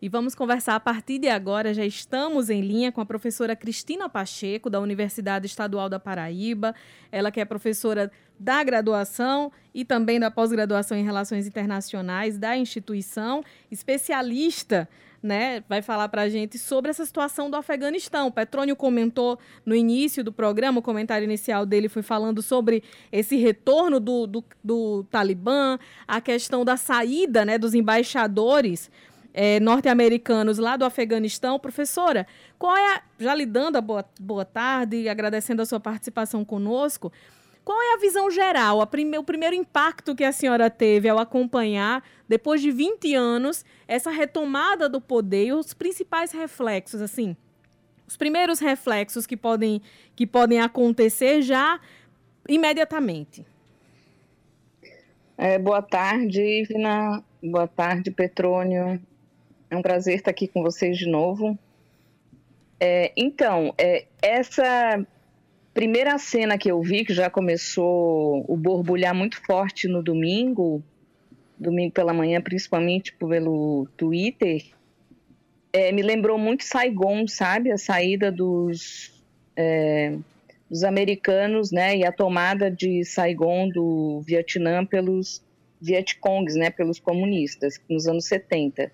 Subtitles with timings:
[0.00, 1.74] e vamos conversar a partir de agora.
[1.74, 6.74] Já estamos em linha com a professora Cristina Pacheco, da Universidade Estadual da Paraíba.
[7.10, 13.42] Ela que é professora da graduação e também da pós-graduação em Relações Internacionais da instituição,
[13.70, 14.88] especialista
[15.22, 18.28] né, vai falar para a gente sobre essa situação do Afeganistão.
[18.28, 23.36] O Petrônio comentou no início do programa, o comentário inicial dele foi falando sobre esse
[23.36, 28.90] retorno do, do, do Talibã, a questão da saída né, dos embaixadores
[29.32, 31.58] é, norte-americanos lá do Afeganistão.
[31.58, 32.26] Professora,
[32.58, 36.44] qual é, a, já lhe dando a boa, boa tarde e agradecendo a sua participação
[36.44, 37.12] conosco,
[37.64, 41.18] qual é a visão geral, a prime o primeiro impacto que a senhora teve ao
[41.18, 47.36] acompanhar, depois de 20 anos, essa retomada do poder e os principais reflexos, assim,
[48.06, 49.82] os primeiros reflexos que podem,
[50.16, 51.78] que podem acontecer já
[52.48, 53.44] imediatamente?
[55.36, 57.22] É, boa tarde, Ivna.
[57.42, 58.98] Boa tarde, Petrônio.
[59.70, 61.58] É um prazer estar aqui com vocês de novo.
[62.80, 65.06] É, então, é, essa
[65.74, 70.82] primeira cena que eu vi, que já começou o borbulhar muito forte no domingo,
[71.58, 74.64] domingo pela manhã, principalmente pelo Twitter,
[75.72, 77.70] é, me lembrou muito Saigon, sabe?
[77.70, 79.12] A saída dos,
[79.56, 80.16] é,
[80.70, 81.96] dos americanos, né?
[81.96, 85.42] E a tomada de Saigon do Vietnã pelos
[85.80, 86.70] Vietcongs, né?
[86.70, 88.90] Pelos comunistas, nos anos 70.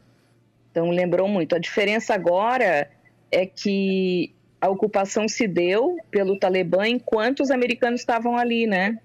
[0.74, 1.54] Então, lembrou muito.
[1.54, 2.90] A diferença agora
[3.30, 8.98] é que a ocupação se deu pelo Talibã enquanto os americanos estavam ali, né?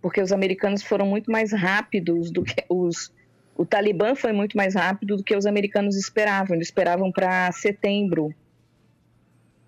[0.00, 3.12] Porque os americanos foram muito mais rápidos do que os.
[3.56, 6.54] O Talibã foi muito mais rápido do que os americanos esperavam.
[6.54, 8.32] Eles esperavam para setembro.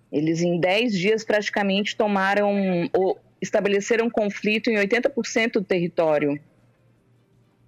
[0.09, 2.89] Eles, em 10 dias, praticamente tomaram.
[2.93, 6.39] ou estabeleceram conflito em 80% do território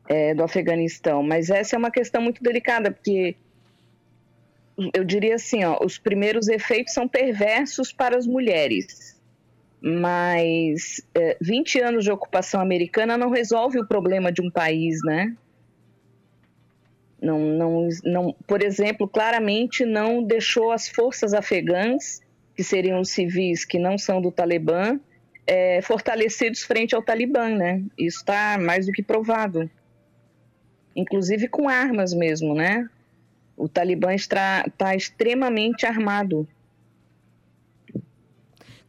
[0.08, 1.24] é, do Afeganistão.
[1.24, 3.36] Mas essa é uma questão muito delicada, porque
[4.94, 9.22] eu diria assim, ó, os primeiros efeitos são perversos para as mulheres,
[9.82, 15.36] mas é, 20 anos de ocupação americana não resolve o problema de um país, né?
[17.22, 22.22] Não, não, não, por exemplo, claramente não deixou as forças afegãs,
[22.56, 25.00] que seriam os civis que não são do Talibã,
[25.46, 27.82] é, fortalecidos frente ao Talibã, né?
[27.98, 29.70] Isso está mais do que provado.
[30.96, 32.90] Inclusive com armas mesmo, né?
[33.56, 36.48] O Talibã está, está extremamente armado.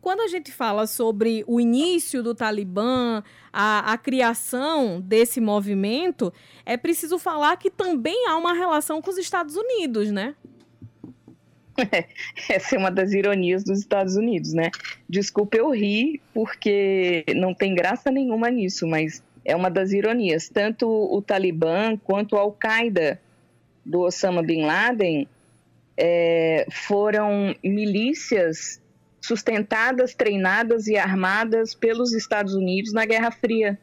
[0.01, 6.31] Quando a gente fala sobre o início do Talibã, a, a, criação desse movimento,
[6.67, 10.35] é preciso falar que também há uma relação com os Estados Unidos, né?
[12.51, 14.71] Essa é uma das ironias dos Estados Unidos, né?
[15.09, 20.49] Desculpa eu rir, porque não tem graça nenhuma nisso, mas é uma das ironias.
[20.49, 23.21] Tanto o Talibã quanto a Al-Qaeda
[23.85, 25.29] do Osama Bin Laden
[25.97, 28.81] é, foram milícias
[29.21, 33.79] sustentadas, treinadas e armadas pelos Estados Unidos na Guerra Fria.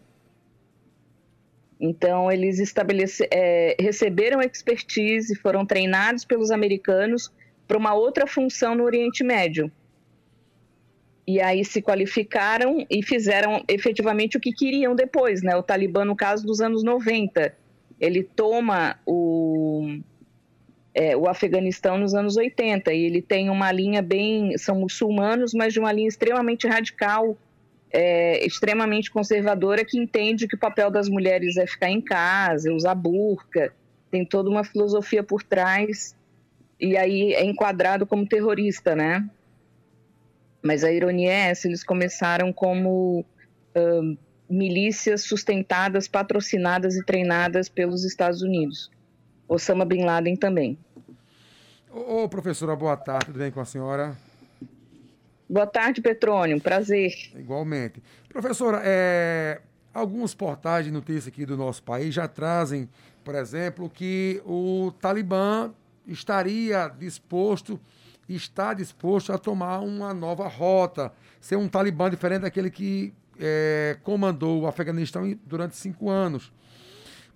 [1.79, 7.31] Então, eles estabelece, é, receberam expertise, foram treinados pelos americanos
[7.67, 9.71] para uma outra função no Oriente Médio.
[11.25, 15.55] E aí se qualificaram e fizeram efetivamente o que queriam depois, né?
[15.55, 17.55] O Talibã, no caso dos anos 90,
[17.99, 19.99] ele toma o,
[20.93, 24.57] é, o Afeganistão nos anos 80 e ele tem uma linha bem.
[24.57, 27.38] são muçulmanos, mas de uma linha extremamente radical,
[27.91, 32.95] é, extremamente conservadora, que entende que o papel das mulheres é ficar em casa, usar
[32.95, 33.73] burca,
[34.09, 36.15] tem toda uma filosofia por trás,
[36.79, 39.29] e aí é enquadrado como terrorista, né?
[40.61, 43.25] Mas a ironia é essa: eles começaram como.
[43.75, 44.17] Uh,
[44.51, 48.91] milícias sustentadas, patrocinadas e treinadas pelos Estados Unidos.
[49.47, 50.77] Osama Bin Laden também.
[51.89, 54.17] Ô, professora, boa tarde, tudo bem com a senhora?
[55.50, 57.11] Boa tarde, Petrônio, prazer.
[57.35, 58.01] Igualmente.
[58.29, 59.61] Professora, é,
[59.94, 62.89] alguns portais de notícia aqui do nosso país já trazem,
[63.23, 65.73] por exemplo, que o Talibã
[66.07, 67.80] estaria disposto,
[68.36, 74.62] está disposto a tomar uma nova rota, ser um Talibã diferente daquele que é, comandou
[74.62, 76.51] o Afeganistão durante cinco anos.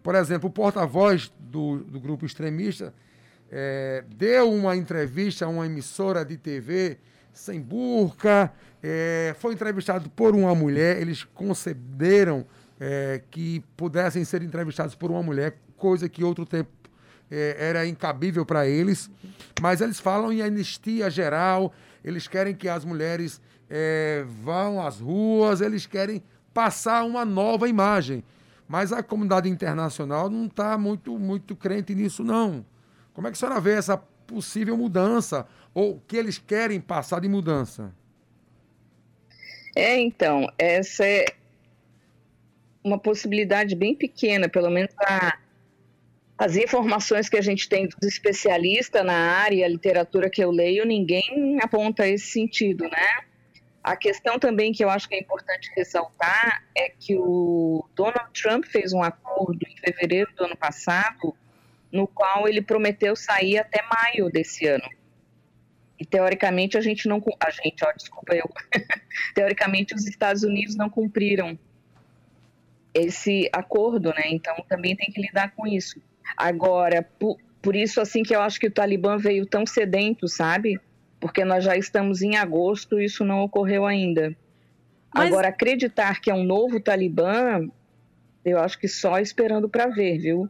[0.03, 2.93] Por exemplo, o porta-voz do, do grupo extremista
[3.51, 6.97] é, deu uma entrevista a uma emissora de TV
[7.33, 8.51] sem burca,
[8.81, 12.45] é, foi entrevistado por uma mulher, eles concederam
[12.79, 16.69] é, que pudessem ser entrevistados por uma mulher, coisa que outro tempo
[17.29, 19.09] é, era incabível para eles,
[19.61, 21.73] mas eles falam em anistia geral,
[22.03, 26.23] eles querem que as mulheres é, vão às ruas, eles querem
[26.53, 28.23] passar uma nova imagem.
[28.67, 32.65] Mas a comunidade internacional não está muito, muito crente nisso, não.
[33.13, 35.47] Como é que a senhora vê essa possível mudança?
[35.73, 37.93] Ou o que eles querem passar de mudança?
[39.75, 41.25] É, então, essa é
[42.83, 45.37] uma possibilidade bem pequena, pelo menos a,
[46.37, 50.85] as informações que a gente tem dos especialistas na área, a literatura que eu leio,
[50.85, 53.25] ninguém aponta esse sentido, né?
[53.81, 58.65] A questão também que eu acho que é importante ressaltar é que o Donald Trump
[58.65, 61.35] fez um acordo em fevereiro do ano passado,
[61.91, 64.89] no qual ele prometeu sair até maio desse ano.
[65.97, 67.23] E teoricamente a gente não.
[67.39, 68.49] A gente, ó, desculpa eu.
[69.33, 71.57] teoricamente os Estados Unidos não cumpriram
[72.93, 74.23] esse acordo, né?
[74.27, 76.01] Então também tem que lidar com isso.
[76.37, 80.79] Agora, por, por isso assim que eu acho que o Talibã veio tão sedento, sabe?
[81.19, 84.35] Porque nós já estamos em agosto e isso não ocorreu ainda.
[85.13, 85.27] Mas...
[85.27, 87.67] Agora, acreditar que é um novo Talibã,
[88.43, 90.49] eu acho que só esperando para ver, viu?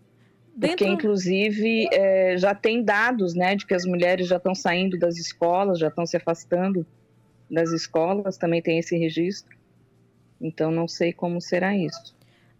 [0.56, 0.78] Dentro...
[0.78, 5.18] Porque, inclusive, é, já tem dados né, de que as mulheres já estão saindo das
[5.18, 6.86] escolas, já estão se afastando
[7.52, 9.56] das escolas, também tem esse registro.
[10.42, 12.16] Então, não sei como será isso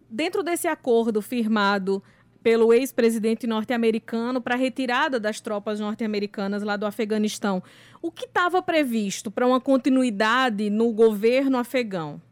[0.08, 2.02] dentro desse acordo firmado
[2.46, 7.60] pelo ex-presidente norte-americano para a retirada das tropas norte-americanas lá do Afeganistão,
[8.00, 12.22] o que estava previsto para uma continuidade no governo afegão?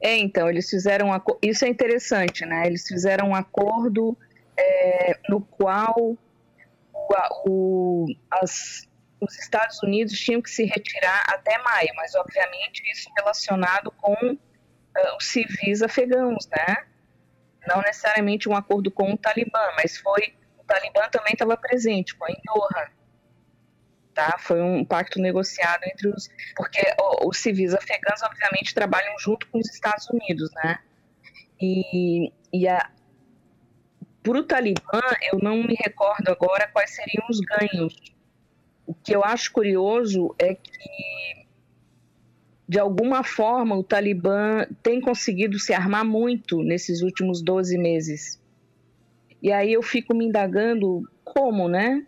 [0.00, 1.10] É, então, eles fizeram.
[1.10, 2.66] Um, isso é interessante, né?
[2.66, 4.18] Eles fizeram um acordo
[4.56, 6.18] é, no qual
[7.46, 8.84] o, as,
[9.20, 15.16] os Estados Unidos tinham que se retirar até maio, mas, obviamente, isso relacionado com uh,
[15.16, 16.87] os civis afegãos, né?
[17.68, 22.30] Não necessariamente um acordo com o Talibã, mas foi o Talibã também estava presente, foi
[22.30, 22.90] em Doha,
[24.14, 24.36] tá?
[24.38, 26.80] Foi um pacto negociado entre os, porque
[27.24, 30.78] os civis afegãos obviamente trabalham junto com os Estados Unidos, né?
[31.60, 32.90] E, e a
[34.22, 35.00] para o Talibã,
[35.32, 37.94] eu não me recordo agora quais seriam os ganhos.
[38.86, 41.37] O que eu acho curioso é que
[42.68, 48.38] de alguma forma, o Talibã tem conseguido se armar muito nesses últimos 12 meses.
[49.42, 52.04] E aí eu fico me indagando como, né?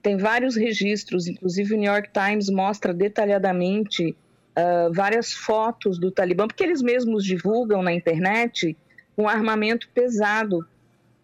[0.00, 6.46] Tem vários registros, inclusive o New York Times mostra detalhadamente uh, várias fotos do Talibã,
[6.46, 8.76] porque eles mesmos divulgam na internet
[9.18, 10.64] um armamento pesado.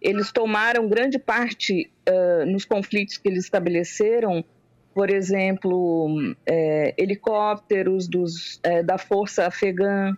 [0.01, 4.45] Eles tomaram grande parte uh, nos conflitos que eles estabeleceram
[4.95, 10.17] por exemplo, é, helicópteros dos, é, da Força Afegã,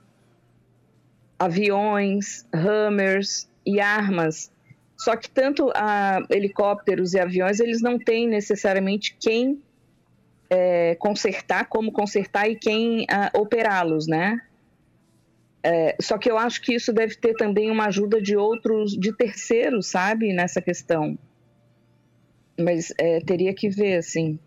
[1.39, 4.53] aviões, Hammers e armas.
[4.97, 9.63] Só que tanto a, helicópteros e aviões, eles não têm necessariamente quem
[10.51, 14.41] é, consertar, como consertar e quem operá-los, né?
[15.67, 19.15] É, só que eu acho que isso deve ter também uma ajuda de outros, de
[19.15, 21.19] terceiros, sabe, nessa questão.
[22.59, 24.39] Mas é, teria que ver, assim.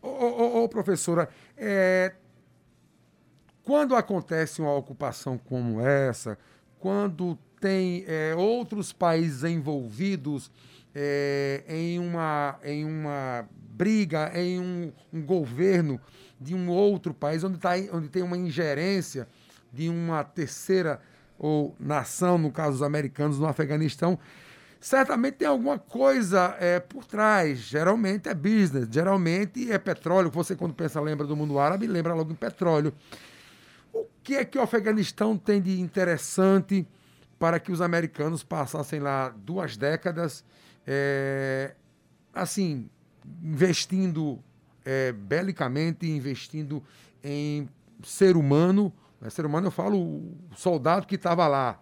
[0.00, 2.14] Ô, ô, ô professora, é,
[3.64, 6.38] quando acontece uma ocupação como essa,
[6.78, 10.50] quando tem é, outros países envolvidos
[10.94, 16.00] é, em, uma, em uma briga, em um, um, governo
[16.40, 19.28] de um outro país, onde, tá, onde tem uma ingerência
[19.72, 21.00] de uma terceira
[21.38, 24.18] ou nação, no caso os americanos, no Afeganistão,
[24.80, 27.58] certamente tem alguma coisa é, por trás.
[27.58, 30.30] Geralmente é business, geralmente é petróleo.
[30.30, 32.92] Você, quando pensa, lembra do mundo árabe, lembra logo em petróleo.
[33.92, 36.86] O que é que o Afeganistão tem de interessante
[37.38, 40.44] para que os americanos passassem lá duas décadas,
[40.86, 41.74] é,
[42.34, 42.88] assim,
[43.42, 44.42] investindo
[44.84, 46.82] é, belicamente, investindo
[47.22, 47.68] em
[48.02, 48.92] ser humano?
[49.20, 49.30] Né?
[49.30, 51.80] Ser humano, eu falo o soldado que estava lá.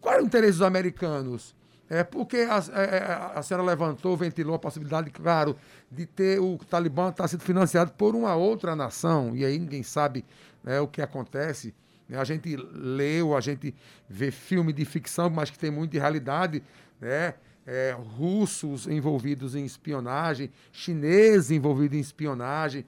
[0.00, 1.57] Qual era o interesse dos americanos?
[1.90, 5.56] É porque a, a, é, é, a, senhora levantou, ventilou a possibilidade, claro,
[5.90, 9.82] de ter o Talibã estar tá sendo financiado por uma outra nação, e aí ninguém
[9.82, 10.24] sabe
[10.62, 11.74] né, o que acontece.
[12.10, 13.74] A gente leu, a gente
[14.08, 16.62] vê filme de ficção, mas que tem muito de realidade,
[17.00, 17.34] né?
[17.70, 22.86] É, russos envolvidos em espionagem, chineses envolvidos em espionagem,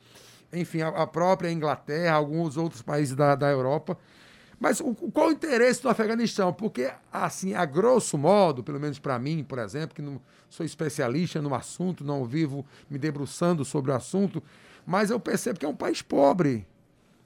[0.51, 3.99] enfim, a, a própria Inglaterra, alguns outros países da, da Europa
[4.61, 6.53] mas o, qual o interesse do Afeganistão?
[6.53, 11.41] Porque, assim, a grosso modo, pelo menos para mim, por exemplo, que não sou especialista
[11.41, 14.43] no assunto, não vivo me debruçando sobre o assunto,
[14.85, 16.67] mas eu percebo que é um país pobre.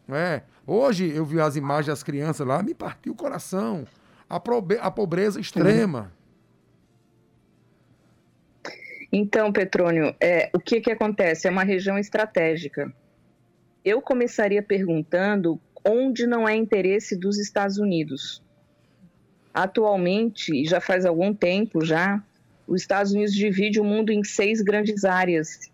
[0.09, 0.43] É.
[0.65, 3.85] Hoje eu vi as imagens das crianças lá, me partiu o coração.
[4.31, 6.13] A, probe a pobreza extrema.
[9.11, 11.49] Então, Petrônio, é, o que, que acontece?
[11.49, 12.93] É uma região estratégica.
[13.85, 18.43] Eu começaria perguntando onde não é interesse dos Estados Unidos.
[19.55, 22.21] atualmente, e já faz algum tempo já,
[22.67, 25.71] os Estados Unidos divide o mundo em seis grandes áreas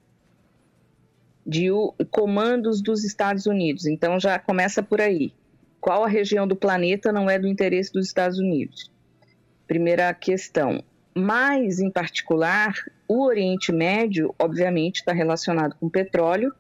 [1.47, 1.69] de
[2.11, 3.87] comandos dos Estados Unidos.
[3.87, 5.33] Então já começa por aí.
[5.81, 8.93] Qual a região do planeta não é do interesse dos Estados Unidos?
[9.67, 10.85] Primeira questão.
[11.15, 12.75] Mas, em particular,
[13.09, 16.53] o Oriente Médio, obviamente, está relacionado com petróleo.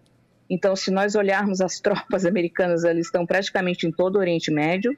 [0.50, 4.96] Então, se nós olharmos as tropas americanas, elas estão praticamente em todo o Oriente Médio,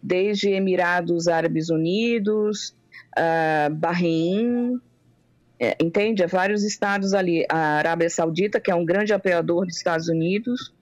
[0.00, 2.76] desde Emirados Árabes Unidos,
[3.18, 4.80] uh, Bahrein,
[5.58, 6.22] é, entende?
[6.22, 10.72] É vários estados ali, a Arábia Saudita, que é um grande apoiador dos Estados Unidos,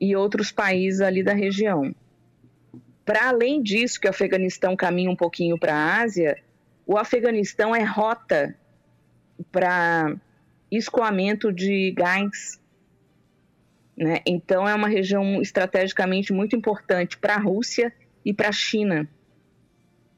[0.00, 1.94] e outros países ali da região.
[3.04, 6.36] Para além disso, que o Afeganistão caminha um pouquinho para a Ásia,
[6.86, 8.54] o Afeganistão é rota
[9.50, 10.14] para
[10.70, 12.60] escoamento de gás.
[13.96, 14.20] Né?
[14.26, 17.92] Então, é uma região estrategicamente muito importante para a Rússia
[18.24, 19.08] e para a China.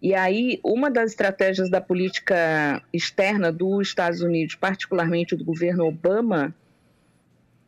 [0.01, 6.55] E aí, uma das estratégias da política externa dos Estados Unidos, particularmente do governo Obama,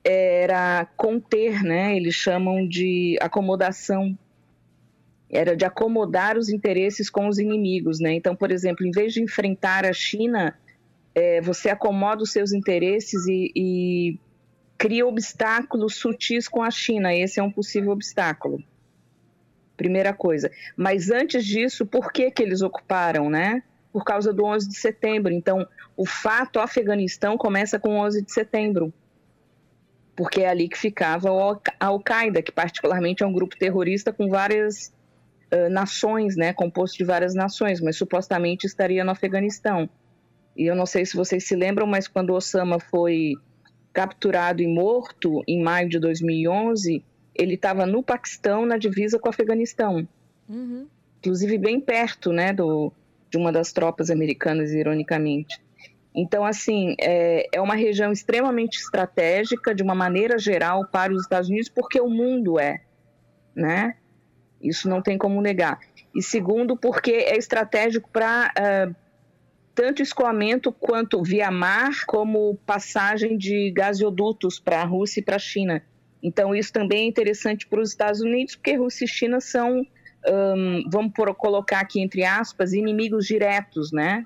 [0.05, 1.97] era conter, né?
[1.97, 4.17] Eles chamam de acomodação.
[5.29, 8.13] Era de acomodar os interesses com os inimigos, né?
[8.13, 10.57] Então, por exemplo, em vez de enfrentar a China,
[11.15, 14.19] é, você acomoda os seus interesses e, e
[14.77, 17.15] cria obstáculos sutis com a China.
[17.15, 18.63] Esse é um possível obstáculo.
[19.77, 20.51] Primeira coisa.
[20.77, 23.63] Mas antes disso, por que, que eles ocuparam, né?
[23.93, 25.33] Por causa do 11 de setembro.
[25.33, 25.67] Então,
[25.97, 28.93] o fato Afeganistão começa com 11 de setembro.
[30.15, 34.95] Porque é ali que ficava a Al-Qaeda, que particularmente é um grupo terrorista com várias
[35.53, 36.55] uh, nações, né?
[36.55, 39.89] Composto de várias nações, mas supostamente estaria no Afeganistão.
[40.57, 43.35] E eu não sei se vocês se lembram, mas quando Osama foi
[43.97, 47.03] capturado e morto em maio de 2011
[47.35, 50.07] ele estava no Paquistão, na divisa com o Afeganistão.
[50.47, 50.87] Uhum.
[51.19, 52.93] Inclusive bem perto né, do,
[53.31, 55.59] de uma das tropas americanas, ironicamente.
[56.15, 61.49] Então, assim, é, é uma região extremamente estratégica, de uma maneira geral, para os Estados
[61.49, 62.83] Unidos, porque o mundo é,
[63.55, 63.97] né?
[64.63, 65.79] Isso não tem como negar.
[66.15, 68.97] E segundo, porque é estratégico para uh,
[69.77, 75.39] tanto escoamento quanto via mar, como passagem de gasodutos para a Rússia e para a
[75.39, 75.83] China.
[76.23, 79.87] Então, isso também é interessante para os Estados Unidos, porque Rússia e China são,
[80.27, 84.25] um, vamos por, colocar aqui entre aspas, inimigos diretos, né?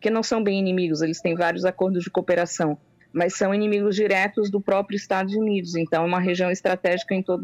[0.00, 2.78] Que não são bem inimigos, eles têm vários acordos de cooperação,
[3.12, 5.76] mas são inimigos diretos do próprio Estados Unidos.
[5.76, 7.42] Então, é uma região estratégica em todo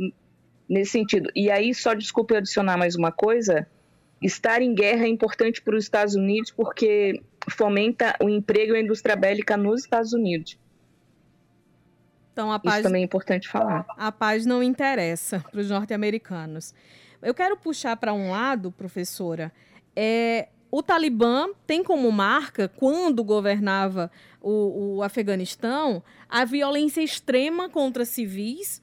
[0.67, 1.31] nesse sentido.
[1.37, 3.69] E aí, só desculpe adicionar mais uma coisa:
[4.21, 8.81] estar em guerra é importante para os Estados Unidos porque fomenta o emprego e a
[8.81, 10.59] indústria bélica nos Estados Unidos.
[12.33, 13.85] Então, a paz, Isso também é importante falar.
[13.97, 16.73] A paz não interessa para os norte-americanos.
[17.21, 19.53] Eu quero puxar para um lado, professora,
[19.97, 24.11] é, o Talibã tem como marca, quando governava
[24.41, 28.83] o, o Afeganistão, a violência extrema contra civis,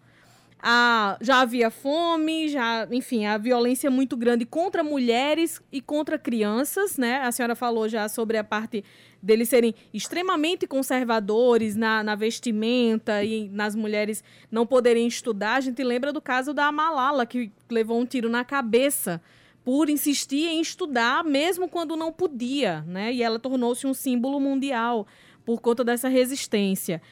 [0.67, 6.97] a, já havia fome, já, enfim, a violência muito grande contra mulheres e contra crianças,
[6.97, 7.21] né?
[7.21, 8.83] A senhora falou já sobre a parte
[9.21, 15.57] deles serem extremamente conservadores na, na, vestimenta e nas mulheres não poderem estudar.
[15.57, 19.21] A gente lembra do caso da Malala, que levou um tiro na cabeça
[19.63, 23.13] por insistir em estudar, mesmo quando não podia, né?
[23.13, 25.05] E ela tornou-se um símbolo mundial
[25.45, 27.03] por conta dessa resistência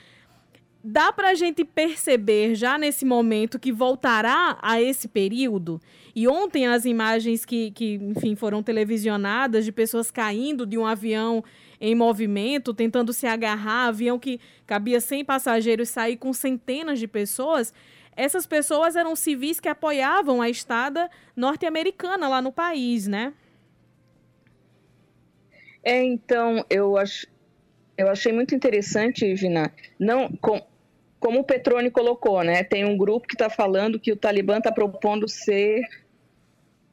[0.84, 5.82] dá para a gente perceber já nesse momento que voltará a esse período?
[6.14, 11.44] E ontem as imagens que, que, enfim, foram televisionadas de pessoas caindo de um avião
[11.80, 17.74] em movimento, tentando se agarrar, avião que cabia 100 passageiros sair com centenas de pessoas.
[18.16, 23.34] Essas pessoas eram civis que apoiavam a estada norte-americana lá no país, né?
[25.84, 27.28] É, então, eu acho,
[27.98, 30.62] eu achei muito interessante, Ivina, não, com,
[31.24, 32.66] como o Petrone colocou, né?
[32.66, 35.82] Tem um grupo que está falando que o Talibã está propondo ser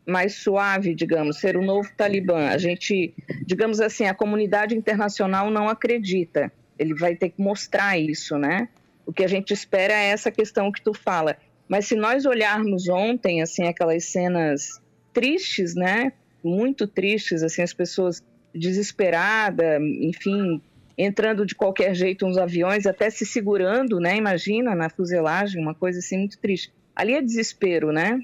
[0.06, 2.46] mais suave, digamos, ser o novo Talibã.
[2.48, 3.12] A gente,
[3.44, 6.52] digamos assim, a comunidade internacional não acredita.
[6.78, 8.68] Ele vai ter que mostrar isso, né?
[9.04, 11.36] O que a gente espera é essa questão que tu fala.
[11.68, 14.80] Mas se nós olharmos ontem, assim, aquelas cenas
[15.12, 16.12] tristes, né?
[16.42, 18.22] Muito tristes, assim, as pessoas
[18.54, 20.62] desesperadas, enfim,
[21.02, 24.16] entrando de qualquer jeito uns aviões, até se segurando, né?
[24.16, 26.72] Imagina, na fuselagem, uma coisa assim muito triste.
[26.94, 28.20] Ali é desespero, né?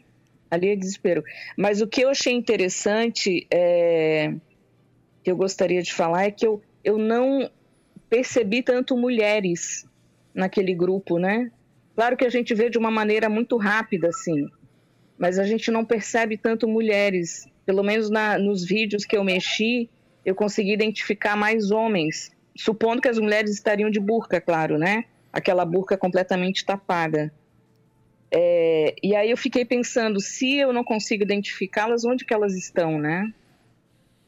[0.51, 1.25] Ali é desespero.
[1.57, 4.35] Mas o que eu achei interessante, é...
[5.23, 7.51] que eu gostaria de falar, é que eu, eu não
[8.09, 9.87] percebi tanto mulheres
[10.35, 11.51] naquele grupo, né?
[11.95, 14.47] Claro que a gente vê de uma maneira muito rápida, assim,
[15.19, 19.91] mas a gente não percebe tanto mulheres pelo menos na, nos vídeos que eu mexi,
[20.25, 25.05] eu consegui identificar mais homens, supondo que as mulheres estariam de burca, claro, né?
[25.33, 27.33] Aquela burca completamente tapada.
[28.31, 32.99] É, e aí eu fiquei pensando, se eu não consigo identificá-las, onde que elas estão,
[32.99, 33.33] né?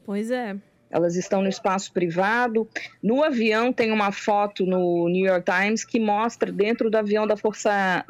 [0.05, 0.55] Pois é.
[0.89, 2.67] Elas estão no espaço privado.
[3.01, 7.37] No avião tem uma foto no New York Times que mostra dentro do avião da
[7.37, 8.03] Força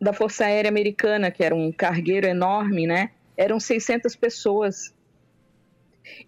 [0.00, 3.10] da Força Aérea Americana, que era um cargueiro enorme, né?
[3.36, 4.94] Eram 600 pessoas.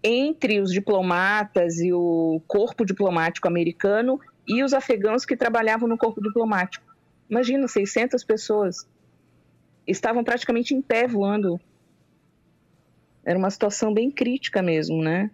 [0.03, 6.21] Entre os diplomatas e o corpo diplomático americano e os afegãos que trabalhavam no corpo
[6.21, 6.85] diplomático.
[7.29, 8.87] Imagina, 600 pessoas.
[9.87, 11.59] Estavam praticamente em pé voando.
[13.25, 15.31] Era uma situação bem crítica mesmo, né?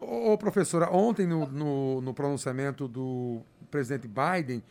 [0.00, 4.62] Ô, professora, ontem no, no, no pronunciamento do presidente Biden,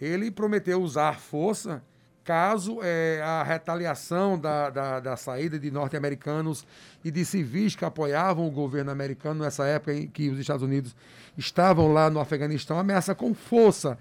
[0.00, 1.82] ele prometeu usar força
[2.24, 6.66] caso é, a retaliação da, da, da saída de norte-americanos
[7.04, 10.96] e de civis que apoiavam o governo americano nessa época em que os Estados Unidos
[11.36, 13.98] estavam lá no Afeganistão, ameaça com força.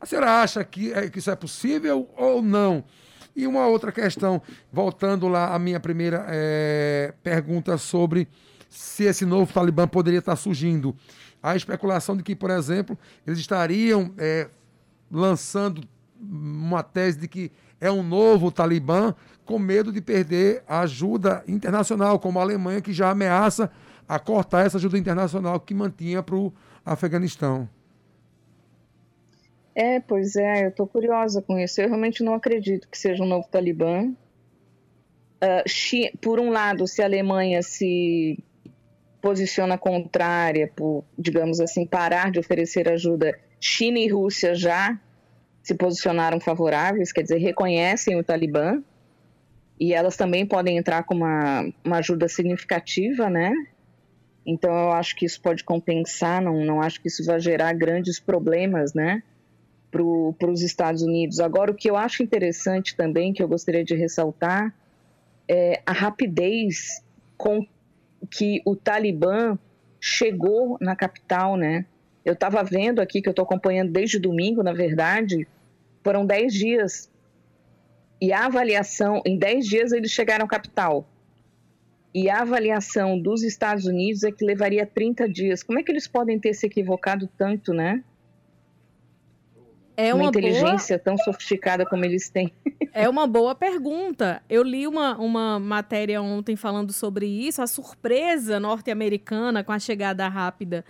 [0.00, 2.84] A senhora acha que, é, que isso é possível ou não?
[3.34, 4.40] E uma outra questão,
[4.72, 8.28] voltando lá à minha primeira é, pergunta sobre
[8.68, 10.94] se esse novo Talibã poderia estar surgindo.
[11.42, 14.48] A especulação de que, por exemplo, eles estariam é,
[15.10, 15.82] lançando
[16.30, 19.14] uma tese de que é um novo Talibã
[19.44, 23.70] com medo de perder a ajuda internacional, como a Alemanha, que já ameaça
[24.08, 26.52] a cortar essa ajuda internacional que mantinha para o
[26.84, 27.68] Afeganistão.
[29.74, 31.80] É, pois é, eu estou curiosa com isso.
[31.80, 34.12] Eu realmente não acredito que seja um novo Talibã.
[35.42, 38.38] Uh, por um lado, se a Alemanha se
[39.20, 44.98] posiciona contrária por, digamos assim, parar de oferecer ajuda, China e Rússia já
[45.64, 48.82] se posicionaram favoráveis, quer dizer, reconhecem o Talibã,
[49.80, 53.52] e elas também podem entrar com uma, uma ajuda significativa, né?
[54.46, 58.20] Então eu acho que isso pode compensar, não, não acho que isso vai gerar grandes
[58.20, 59.22] problemas, né?
[59.90, 61.40] Para os Estados Unidos.
[61.40, 64.74] Agora, o que eu acho interessante também, que eu gostaria de ressaltar,
[65.48, 67.02] é a rapidez
[67.38, 67.66] com
[68.30, 69.58] que o Talibã
[69.98, 71.86] chegou na capital, né?
[72.24, 75.46] Eu estava vendo aqui, que eu estou acompanhando desde domingo, na verdade,
[76.02, 77.10] foram 10 dias.
[78.20, 81.06] E a avaliação, em 10 dias eles chegaram à capital.
[82.14, 85.62] E a avaliação dos Estados Unidos é que levaria 30 dias.
[85.62, 88.02] Como é que eles podem ter se equivocado tanto, né?
[89.96, 91.04] É uma, uma inteligência boa...
[91.04, 92.52] tão sofisticada como eles têm.
[92.96, 94.40] É uma boa pergunta.
[94.48, 100.28] Eu li uma, uma matéria ontem falando sobre isso, a surpresa norte-americana com a chegada
[100.28, 100.84] rápida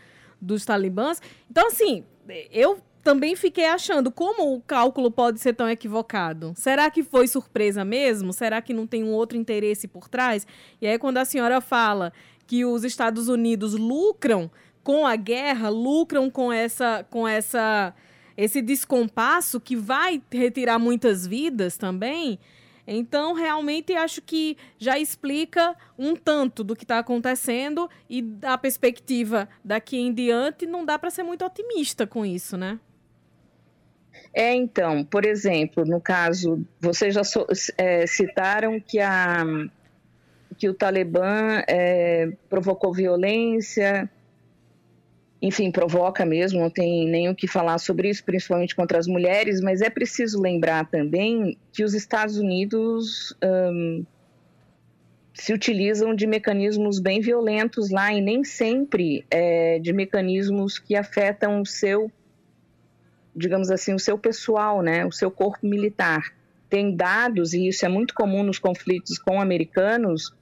[0.44, 1.20] dos talibãs.
[1.50, 2.04] Então, assim,
[2.50, 6.52] eu também fiquei achando como o cálculo pode ser tão equivocado.
[6.56, 8.32] Será que foi surpresa mesmo?
[8.32, 10.46] Será que não tem um outro interesse por trás?
[10.80, 12.12] E aí, quando a senhora fala
[12.46, 14.50] que os Estados Unidos lucram
[14.82, 17.94] com a guerra, lucram com essa, com essa
[18.36, 22.38] esse descompasso que vai retirar muitas vidas também.
[22.86, 29.48] Então, realmente, acho que já explica um tanto do que está acontecendo e da perspectiva
[29.64, 32.78] daqui em diante, não dá para ser muito otimista com isso, né?
[34.32, 37.22] É, então, por exemplo, no caso, vocês já
[37.78, 39.44] é, citaram que, a,
[40.58, 44.10] que o Talibã é, provocou violência,
[45.40, 49.60] enfim, provoca mesmo, não tem nem o que falar sobre isso, principalmente contra as mulheres,
[49.60, 54.04] mas é preciso lembrar também que os Estados Unidos um,
[55.34, 61.60] se utilizam de mecanismos bem violentos lá e nem sempre é, de mecanismos que afetam
[61.60, 62.10] o seu,
[63.34, 66.32] digamos assim, o seu pessoal, né, o seu corpo militar.
[66.70, 70.32] Tem dados, e isso é muito comum nos conflitos com americanos,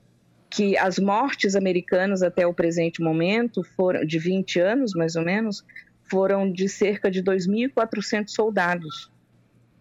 [0.53, 5.65] que as mortes americanas até o presente momento foram de 20 anos, mais ou menos,
[6.11, 9.11] foram de cerca de 2.400 soldados.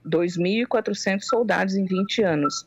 [0.08, 2.66] 2.400 soldados em 20 anos.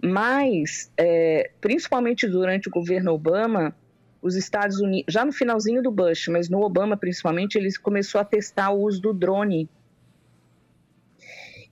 [0.00, 3.74] Mas, é, principalmente durante o governo Obama,
[4.22, 8.24] os Estados Unidos, já no finalzinho do Bush, mas no Obama principalmente, eles começou a
[8.24, 9.68] testar o uso do drone.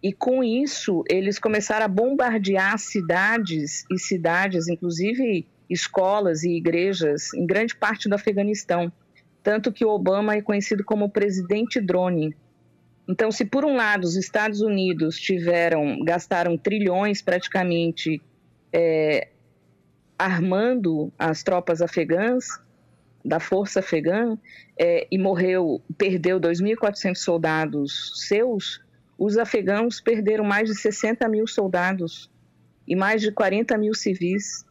[0.02, 7.46] E com isso, eles começaram a bombardear cidades e cidades, inclusive escolas e igrejas em
[7.46, 8.92] grande parte do Afeganistão,
[9.42, 12.36] tanto que Obama é conhecido como presidente drone.
[13.08, 18.20] Então, se por um lado os Estados Unidos tiveram, gastaram trilhões praticamente
[18.72, 19.28] é,
[20.18, 22.46] armando as tropas afegãs,
[23.24, 24.36] da força afegã,
[24.78, 28.82] é, e morreu, perdeu 2.400 soldados seus,
[29.18, 32.30] os afegãos perderam mais de 60 mil soldados
[32.88, 34.64] e mais de 40 mil civis.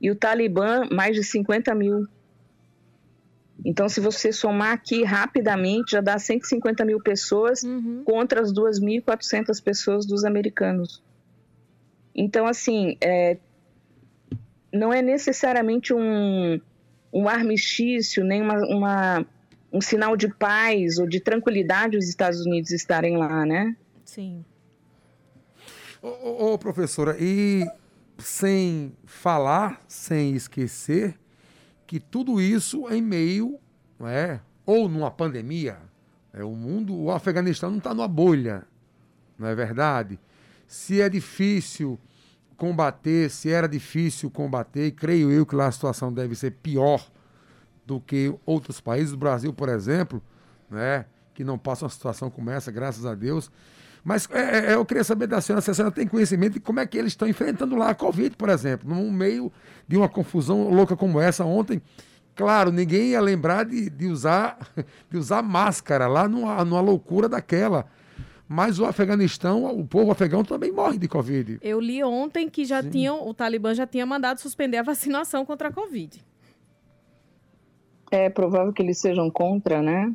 [0.00, 2.06] E o Talibã mais de 50 mil.
[3.64, 8.02] Então, se você somar aqui rapidamente, já dá 150 mil pessoas uhum.
[8.04, 11.02] contra as 2.400 pessoas dos americanos.
[12.14, 13.38] Então, assim, é,
[14.72, 16.60] não é necessariamente um,
[17.12, 19.26] um armistício, nem uma, uma,
[19.72, 23.76] um sinal de paz ou de tranquilidade os Estados Unidos estarem lá, né?
[24.04, 24.44] Sim.
[26.02, 27.66] Ô, ô, ô professora, e
[28.18, 31.18] sem falar, sem esquecer,
[31.86, 33.58] que tudo isso em meio,
[33.98, 35.78] não é, ou numa pandemia,
[36.32, 38.66] é, o mundo, o Afeganistão não está numa bolha,
[39.38, 40.18] não é verdade?
[40.66, 41.98] Se é difícil
[42.56, 47.06] combater, se era difícil combater, creio eu que lá a situação deve ser pior
[47.84, 49.12] do que outros países.
[49.12, 50.22] O Brasil, por exemplo,
[50.68, 53.50] né, que não passa uma situação como essa, graças a Deus.
[54.06, 56.78] Mas é, é, eu queria saber da senhora se a senhora tem conhecimento de como
[56.78, 59.50] é que eles estão enfrentando lá a Covid, por exemplo, no meio
[59.88, 61.82] de uma confusão louca como essa ontem.
[62.36, 64.58] Claro, ninguém ia lembrar de, de usar,
[65.10, 67.84] de usar máscara lá numa, numa loucura daquela.
[68.48, 71.58] Mas o Afeganistão, o povo afegão também morre de Covid.
[71.60, 75.70] Eu li ontem que já tinham, o Talibã já tinha mandado suspender a vacinação contra
[75.70, 76.24] a Covid.
[78.12, 80.14] É provável que eles sejam contra, né?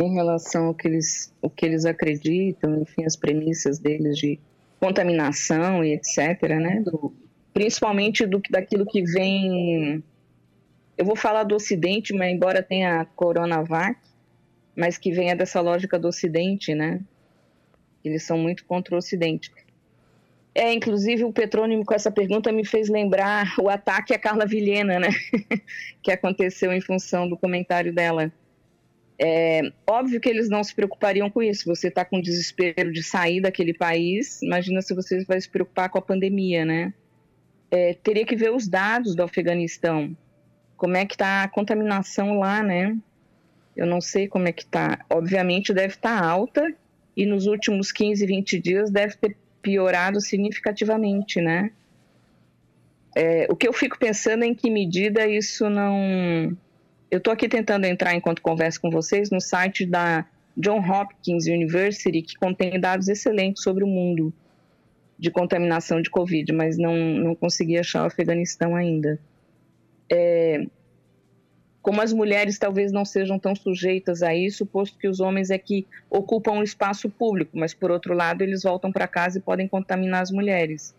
[0.00, 4.38] Em relação ao que eles, o que eles acreditam, enfim, as premissas deles de
[4.80, 6.82] contaminação e etc, né?
[6.84, 7.14] Do,
[7.52, 10.02] principalmente do daquilo que vem.
[10.96, 13.98] Eu vou falar do Ocidente, mas embora tenha a Coronavac,
[14.76, 17.00] mas que venha dessa lógica do Ocidente, né?
[18.04, 19.50] Eles são muito contra o Ocidente.
[20.54, 25.00] É, inclusive o Petrônimo com essa pergunta me fez lembrar o ataque a Carla Vilhena,
[25.00, 25.08] né?
[26.02, 28.32] que aconteceu em função do comentário dela.
[29.18, 31.64] É, óbvio que eles não se preocupariam com isso.
[31.66, 35.98] Você está com desespero de sair daquele país, imagina se você vai se preocupar com
[35.98, 36.92] a pandemia, né?
[37.70, 40.16] É, teria que ver os dados do Afeganistão.
[40.76, 42.96] Como é que está a contaminação lá, né?
[43.76, 45.04] Eu não sei como é que está.
[45.10, 46.72] Obviamente deve estar tá alta
[47.16, 51.70] e nos últimos 15, 20 dias deve ter piorado significativamente, né?
[53.16, 56.56] É, o que eu fico pensando é em que medida isso não.
[57.14, 62.20] Eu estou aqui tentando entrar enquanto converso com vocês no site da John Hopkins University,
[62.22, 64.34] que contém dados excelentes sobre o mundo
[65.16, 69.20] de contaminação de Covid, mas não, não consegui achar o Afeganistão ainda.
[70.10, 70.66] É,
[71.80, 75.56] como as mulheres talvez não sejam tão sujeitas a isso, posto que os homens é
[75.56, 79.68] que ocupam o espaço público, mas por outro lado eles voltam para casa e podem
[79.68, 80.92] contaminar as mulheres.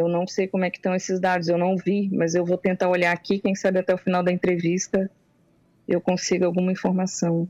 [0.00, 2.58] Eu não sei como é que estão esses dados, eu não vi, mas eu vou
[2.58, 5.10] tentar olhar aqui, quem sabe até o final da entrevista
[5.90, 7.48] eu consigo alguma informação.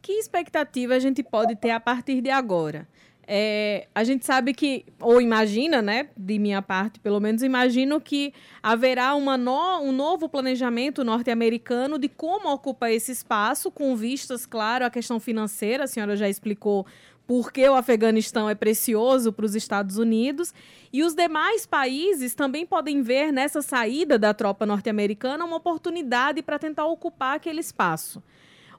[0.00, 2.86] Que expectativa a gente pode ter a partir de agora?
[3.28, 8.32] É, a gente sabe que, ou imagina, né, de minha parte, pelo menos imagino que
[8.62, 14.84] haverá uma no, um novo planejamento norte-americano de como ocupar esse espaço, com vistas, claro,
[14.84, 15.84] à questão financeira.
[15.84, 16.86] A senhora já explicou
[17.26, 20.54] por que o Afeganistão é precioso para os Estados Unidos.
[20.92, 26.58] E os demais países também podem ver nessa saída da tropa norte-americana uma oportunidade para
[26.58, 28.22] tentar ocupar aquele espaço.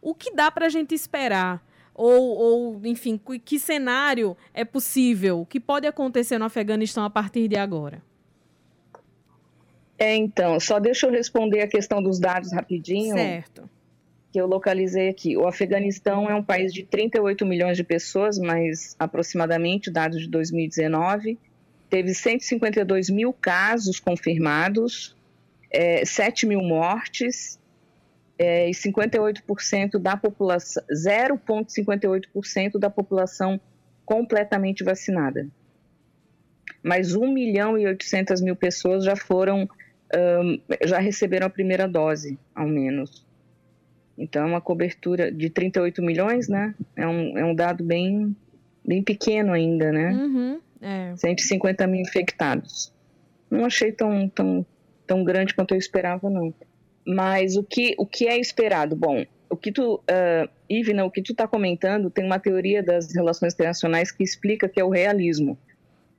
[0.02, 1.62] O que dá para a gente esperar?
[1.94, 5.42] Ou, ou, enfim, que cenário é possível?
[5.42, 8.02] O que pode acontecer no Afeganistão a partir de agora?
[9.98, 13.16] É, então, só deixa eu responder a questão dos dados rapidinho.
[13.16, 13.68] Certo.
[14.38, 15.36] Que eu localizei aqui.
[15.36, 21.39] O Afeganistão é um país de 38 milhões de pessoas, mas aproximadamente, dados de 2019,
[21.89, 25.17] teve 152 mil casos confirmados,
[25.71, 27.60] é, 7 mil mortes
[28.38, 33.60] é, e 58% da população, 0,58% da população
[34.06, 35.47] completamente vacinada.
[36.84, 39.67] Mas 1 milhão e 800 mil pessoas já foram,
[40.15, 43.26] um, já receberam a primeira dose, ao menos.
[44.18, 46.74] Então, é uma cobertura de 38 milhões, né?
[46.96, 48.36] É um, é um dado bem,
[48.86, 50.12] bem pequeno ainda, né?
[50.12, 51.14] Uhum, é.
[51.16, 52.92] 150 mil infectados.
[53.50, 54.66] Não achei tão, tão,
[55.06, 56.54] tão grande quanto eu esperava, não.
[57.06, 58.96] Mas o que, o que é esperado?
[58.96, 63.14] Bom, o que tu, uh, Ivna, o que tu está comentando tem uma teoria das
[63.14, 65.58] relações internacionais que explica que é o realismo.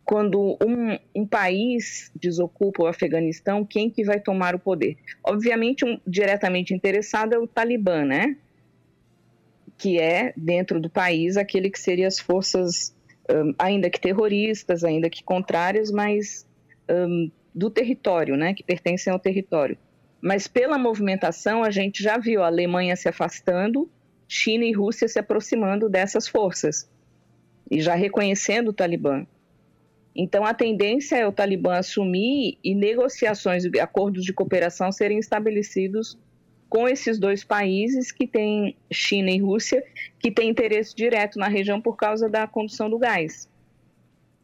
[0.09, 4.97] Quando um, um país desocupa o Afeganistão, quem que vai tomar o poder?
[5.23, 8.35] Obviamente, um diretamente interessado é o Talibã, né?
[9.77, 12.97] Que é, dentro do país, aquele que seria as forças,
[13.31, 16.47] um, ainda que terroristas, ainda que contrárias, mas
[16.91, 18.55] um, do território, né?
[18.55, 19.77] Que pertencem ao território.
[20.23, 23.91] Mas pela movimentação, a gente já viu a Alemanha se afastando,
[24.27, 26.91] China e Rússia se aproximando dessas forças
[27.71, 29.27] e já reconhecendo o Talibã.
[30.21, 36.19] Então, a tendência é o Talibã assumir e negociações, acordos de cooperação serem estabelecidos
[36.69, 39.81] com esses dois países que têm, China e Rússia,
[40.19, 43.49] que têm interesse direto na região por causa da condução do gás.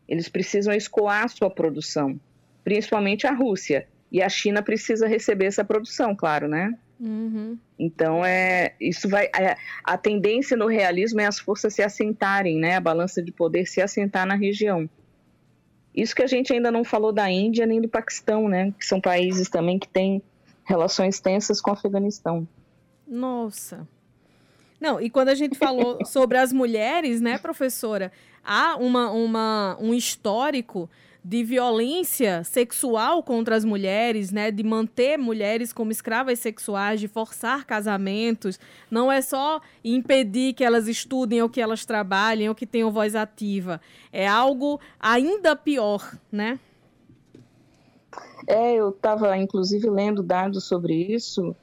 [0.08, 2.20] Eles precisam escoar sua produção,
[2.62, 3.88] principalmente a Rússia.
[4.12, 6.72] E a China precisa receber essa produção, claro, né?
[7.00, 7.58] Uhum.
[7.76, 12.76] Então é isso vai é, a tendência no realismo é as forças se assentarem, né?
[12.76, 14.88] A balança de poder se assentar na região.
[15.94, 18.72] Isso que a gente ainda não falou da Índia nem do Paquistão, né?
[18.78, 20.22] Que são países também que têm
[20.64, 22.48] relações tensas com o Afeganistão.
[23.06, 23.86] Nossa.
[24.80, 28.10] Não, e quando a gente falou sobre as mulheres, né, professora,
[28.42, 30.90] há uma, uma, um histórico
[31.24, 37.64] de violência sexual contra as mulheres, né, de manter mulheres como escravas sexuais, de forçar
[37.64, 38.60] casamentos,
[38.90, 43.14] não é só impedir que elas estudem ou que elas trabalhem ou que tenham voz
[43.14, 43.80] ativa,
[44.12, 46.60] é algo ainda pior, né?
[48.46, 51.56] É, eu estava inclusive lendo dados sobre isso.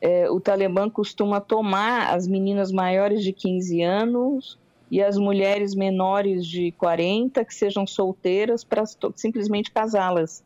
[0.00, 4.58] É, o Talibã costuma tomar as meninas maiores de 15 anos
[4.90, 10.42] e as mulheres menores de 40 que sejam solteiras para simplesmente casá-las.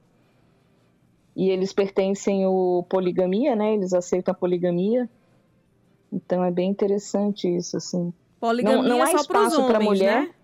[1.34, 3.74] E eles pertencem ao poligamia, né?
[3.74, 5.08] Eles aceitam a poligamia.
[6.12, 8.12] Então é bem interessante isso, assim.
[8.38, 10.22] Poligamia não, não há espaço para mulher.
[10.22, 10.30] Né?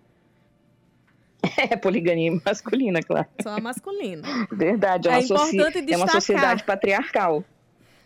[1.57, 3.27] É, poligamia masculina, claro.
[3.41, 4.27] Só a masculina.
[4.51, 5.57] Verdade, é, é, uma, soci...
[5.59, 7.43] é uma sociedade patriarcal.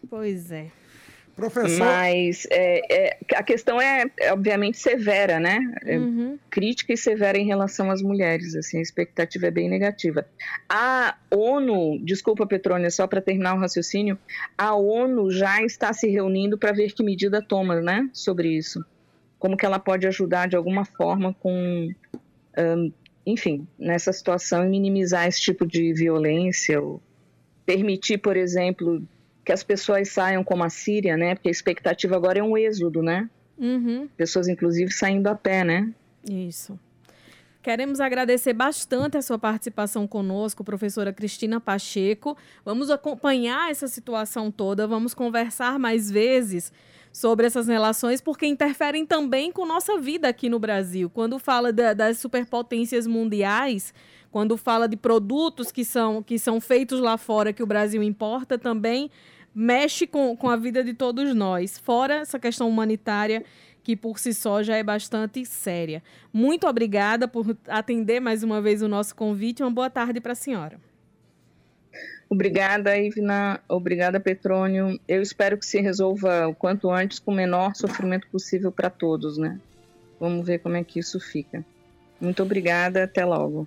[0.10, 0.72] Pois é.
[1.36, 1.80] Professor.
[1.80, 5.60] Mas é, é, a questão é, é, obviamente, severa, né?
[5.84, 6.38] É uhum.
[6.50, 8.56] Crítica e severa em relação às mulheres.
[8.56, 10.28] Assim, a expectativa é bem negativa.
[10.70, 14.18] A ONU, desculpa, Petrônia, só para terminar o raciocínio,
[14.56, 18.08] a ONU já está se reunindo para ver que medida toma, né?
[18.14, 18.86] Sobre isso.
[19.40, 21.92] Como que ela pode ajudar de alguma forma com.
[22.56, 22.92] Um,
[23.26, 27.02] enfim, nessa situação e minimizar esse tipo de violência, ou
[27.66, 29.02] permitir, por exemplo,
[29.44, 31.36] que as pessoas saiam como a Síria, né?
[31.36, 33.30] Porque a expectativa agora é um êxodo, né?
[33.58, 34.08] Uhum.
[34.16, 35.92] Pessoas, inclusive, saindo a pé, né?
[36.30, 36.80] Isso.
[37.62, 42.38] Queremos agradecer bastante a sua participação conosco, professora Cristina Pacheco.
[42.66, 46.74] Vamos acompanhar essa situação toda, vamos conversar mais vezes
[47.14, 51.12] sobre essas relações, porque interferem também com nossa vida aqui no Brasil.
[51.12, 53.94] Quando fala da, das superpotências mundiais,
[54.32, 58.58] quando fala de produtos que são, que são feitos lá fora, que o Brasil importa,
[58.58, 59.12] também
[59.54, 61.78] mexe com, com a vida de todos nós.
[61.78, 63.46] Fora essa questão humanitária
[63.84, 66.02] que por si só já é bastante séria.
[66.32, 69.62] Muito obrigada por atender mais uma vez o nosso convite.
[69.62, 70.80] Uma boa tarde para a senhora.
[72.34, 73.60] Obrigada, Ivna.
[73.70, 75.00] Obrigada, Petrônio.
[75.08, 79.38] Eu espero que se resolva o quanto antes com o menor sofrimento possível para todos,
[79.38, 79.60] né?
[80.20, 81.64] Vamos ver como é que isso fica.
[82.20, 83.62] Muito obrigada, até logo.